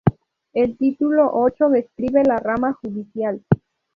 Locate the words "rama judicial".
2.37-3.39